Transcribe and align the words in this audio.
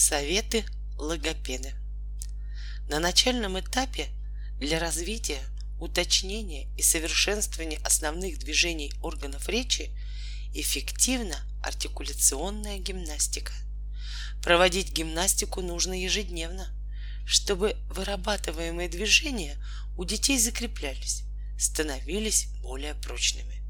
Советы 0.00 0.64
логопеда. 0.96 1.74
На 2.88 3.00
начальном 3.00 3.60
этапе 3.60 4.08
для 4.58 4.78
развития, 4.78 5.42
уточнения 5.78 6.74
и 6.78 6.80
совершенствования 6.80 7.78
основных 7.84 8.38
движений 8.38 8.94
органов 9.02 9.46
речи 9.46 9.94
эффективна 10.54 11.36
артикуляционная 11.62 12.78
гимнастика. 12.78 13.52
Проводить 14.42 14.90
гимнастику 14.90 15.60
нужно 15.60 15.92
ежедневно, 15.92 16.74
чтобы 17.26 17.76
вырабатываемые 17.90 18.88
движения 18.88 19.62
у 19.98 20.06
детей 20.06 20.38
закреплялись, 20.38 21.24
становились 21.58 22.46
более 22.62 22.94
прочными. 22.94 23.62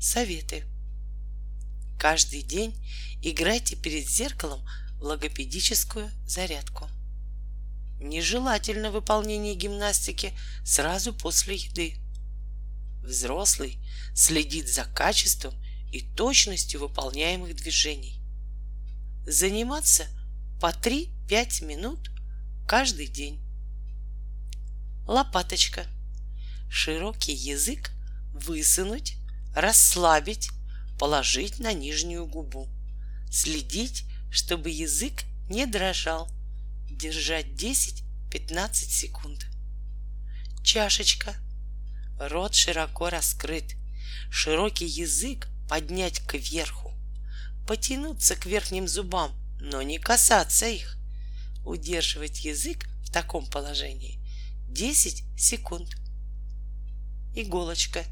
Советы. 0.00 0.64
Каждый 1.98 2.40
день 2.40 2.74
играйте 3.22 3.76
перед 3.76 4.08
зеркалом 4.08 4.66
логопедическую 5.00 6.10
зарядку. 6.26 6.88
Нежелательно 8.00 8.90
выполнение 8.90 9.54
гимнастики 9.54 10.32
сразу 10.64 11.12
после 11.12 11.56
еды. 11.56 11.96
Взрослый 13.02 13.78
следит 14.14 14.68
за 14.68 14.84
качеством 14.84 15.54
и 15.90 16.02
точностью 16.14 16.80
выполняемых 16.80 17.56
движений. 17.56 18.20
Заниматься 19.26 20.06
по 20.60 20.70
3-5 20.70 21.64
минут 21.64 22.10
каждый 22.66 23.06
день. 23.06 23.40
Лопаточка. 25.06 25.86
Широкий 26.70 27.32
язык 27.32 27.90
высунуть, 28.34 29.16
расслабить, 29.54 30.50
положить 30.98 31.58
на 31.58 31.72
нижнюю 31.72 32.26
губу. 32.26 32.68
Следить 33.30 34.04
чтобы 34.30 34.70
язык 34.70 35.24
не 35.48 35.66
дрожал. 35.66 36.28
Держать 36.90 37.46
10-15 37.46 38.72
секунд. 38.72 39.46
Чашечка. 40.62 41.36
Рот 42.18 42.54
широко 42.54 43.08
раскрыт. 43.08 43.76
Широкий 44.30 44.86
язык 44.86 45.48
поднять 45.68 46.20
кверху. 46.26 46.92
Потянуться 47.66 48.34
к 48.34 48.46
верхним 48.46 48.88
зубам, 48.88 49.32
но 49.60 49.82
не 49.82 49.98
касаться 49.98 50.66
их. 50.66 50.96
Удерживать 51.64 52.44
язык 52.44 52.88
в 53.04 53.12
таком 53.12 53.46
положении 53.46 54.18
10 54.68 55.24
секунд. 55.38 55.90
Иголочка. 57.34 58.04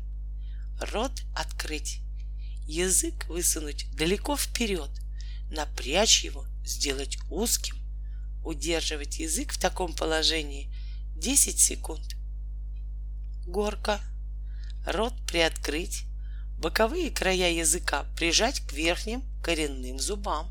Рот 0.92 1.22
открыть. 1.34 2.00
Язык 2.66 3.26
высунуть 3.28 3.86
далеко 3.96 4.36
вперед– 4.36 4.90
напрячь 5.50 6.24
его, 6.24 6.44
сделать 6.64 7.18
узким, 7.30 7.76
удерживать 8.44 9.18
язык 9.18 9.52
в 9.52 9.58
таком 9.58 9.94
положении 9.94 10.72
10 11.16 11.58
секунд. 11.58 12.16
Горка. 13.46 14.00
Рот 14.86 15.14
приоткрыть, 15.26 16.04
боковые 16.58 17.10
края 17.10 17.52
языка 17.52 18.04
прижать 18.16 18.60
к 18.60 18.72
верхним 18.72 19.22
коренным 19.42 19.98
зубам, 19.98 20.48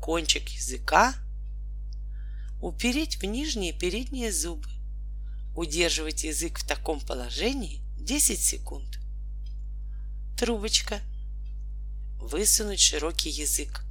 кончик 0.00 0.48
языка 0.50 1.14
упереть 2.60 3.16
в 3.16 3.24
нижние 3.24 3.72
передние 3.72 4.32
зубы, 4.32 4.68
удерживать 5.54 6.24
язык 6.24 6.58
в 6.58 6.66
таком 6.66 7.00
положении 7.00 7.80
10 7.98 8.38
секунд. 8.38 8.98
Трубочка. 10.38 11.00
Высунуть 12.18 12.80
широкий 12.80 13.30
язык, 13.30 13.84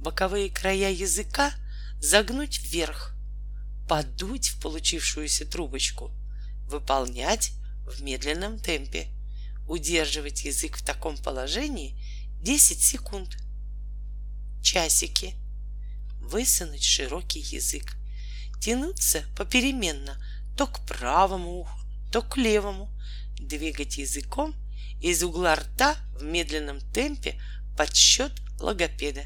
боковые 0.00 0.50
края 0.50 0.92
языка 0.92 1.52
загнуть 2.00 2.58
вверх, 2.58 3.14
подуть 3.88 4.48
в 4.48 4.60
получившуюся 4.60 5.46
трубочку, 5.46 6.10
выполнять 6.68 7.52
в 7.86 8.02
медленном 8.02 8.58
темпе, 8.58 9.08
удерживать 9.68 10.44
язык 10.44 10.76
в 10.76 10.84
таком 10.84 11.16
положении 11.16 12.00
10 12.42 12.80
секунд. 12.80 13.36
Часики. 14.62 15.34
Высунуть 16.20 16.82
широкий 16.82 17.40
язык. 17.40 17.96
Тянуться 18.60 19.22
попеременно 19.36 20.20
то 20.56 20.66
к 20.66 20.84
правому 20.86 21.60
уху, 21.60 21.78
то 22.10 22.22
к 22.22 22.36
левому. 22.36 22.90
Двигать 23.38 23.98
языком 23.98 24.54
из 25.00 25.22
угла 25.22 25.54
рта 25.54 25.96
в 26.18 26.24
медленном 26.24 26.80
темпе 26.92 27.40
под 27.76 27.94
счет 27.94 28.32
логопеда. 28.58 29.24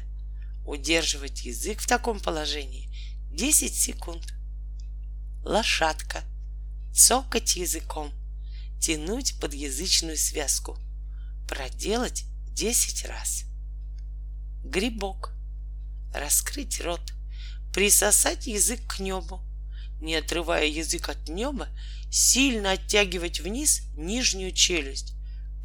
Удерживать 0.65 1.43
язык 1.43 1.81
в 1.81 1.87
таком 1.87 2.19
положении 2.19 2.91
10 3.31 3.73
секунд. 3.73 4.33
Лошадка. 5.43 6.23
Цокать 6.93 7.55
языком. 7.55 8.11
Тянуть 8.79 9.39
подъязычную 9.39 10.17
связку. 10.17 10.77
Проделать 11.47 12.25
10 12.49 13.05
раз. 13.05 13.45
Грибок. 14.63 15.33
Раскрыть 16.13 16.81
рот. 16.81 17.13
Присосать 17.73 18.47
язык 18.47 18.85
к 18.85 18.99
небу. 18.99 19.41
Не 19.99 20.15
отрывая 20.15 20.65
язык 20.65 21.09
от 21.09 21.29
неба, 21.29 21.69
сильно 22.11 22.71
оттягивать 22.71 23.39
вниз 23.39 23.83
нижнюю 23.95 24.51
челюсть. 24.51 25.13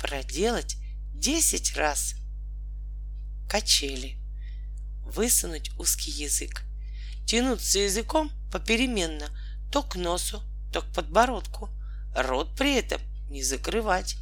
Проделать 0.00 0.76
10 1.14 1.76
раз. 1.76 2.14
Качели 3.48 4.18
высунуть 5.06 5.70
узкий 5.78 6.10
язык, 6.10 6.62
тянуться 7.26 7.78
языком 7.78 8.30
попеременно 8.52 9.28
то 9.70 9.82
к 9.82 9.96
носу, 9.96 10.42
то 10.72 10.82
к 10.82 10.86
подбородку, 10.92 11.70
рот 12.14 12.54
при 12.56 12.76
этом 12.76 13.00
не 13.28 13.42
закрывать. 13.42 14.16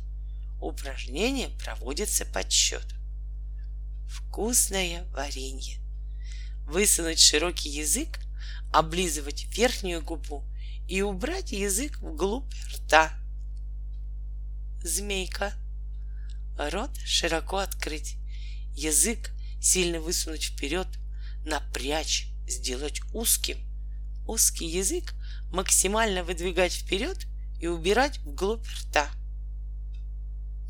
Упражнение 0.61 1.49
проводится 1.63 2.25
под 2.25 2.51
счет. 2.51 2.87
Вкусное 4.09 5.05
варенье. 5.13 5.79
Высунуть 6.67 7.19
широкий 7.19 7.69
язык, 7.69 8.19
облизывать 8.73 9.45
верхнюю 9.57 10.03
губу 10.03 10.45
и 10.89 11.03
убрать 11.03 11.53
язык 11.53 11.99
вглубь 11.99 12.53
рта. 12.75 13.13
Змейка. 14.83 15.53
Рот 16.57 16.97
широко 17.05 17.59
открыть. 17.59 18.17
Язык 18.75 19.31
сильно 19.65 19.99
высунуть 19.99 20.45
вперед, 20.45 20.87
напрячь, 21.45 22.29
сделать 22.47 23.01
узким. 23.13 23.59
Узкий 24.27 24.67
язык 24.67 25.15
максимально 25.51 26.23
выдвигать 26.23 26.75
вперед 26.75 27.27
и 27.61 27.67
убирать 27.67 28.19
вглубь 28.19 28.67
рта. 28.67 29.11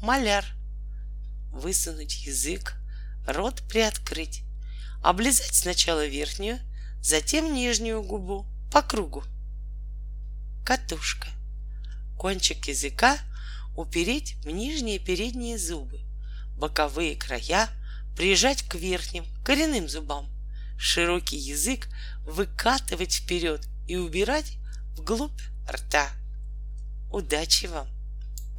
Маляр. 0.00 0.44
Высунуть 1.50 2.24
язык, 2.26 2.74
рот 3.26 3.62
приоткрыть, 3.68 4.42
облизать 5.02 5.54
сначала 5.54 6.06
верхнюю, 6.06 6.58
затем 7.00 7.52
нижнюю 7.52 8.02
губу 8.02 8.46
по 8.72 8.82
кругу. 8.82 9.24
Катушка. 10.64 11.28
Кончик 12.18 12.66
языка 12.68 13.18
упереть 13.76 14.34
в 14.44 14.50
нижние 14.50 14.98
передние 14.98 15.58
зубы, 15.58 16.00
боковые 16.56 17.16
края 17.16 17.68
прижать 18.16 18.62
к 18.62 18.74
верхним 18.74 19.24
коренным 19.44 19.88
зубам, 19.88 20.28
широкий 20.78 21.36
язык 21.36 21.88
выкатывать 22.20 23.14
вперед 23.14 23.66
и 23.86 23.96
убирать 23.96 24.56
вглубь 24.96 25.40
рта. 25.68 26.08
Удачи 27.10 27.66
вам! 27.66 27.93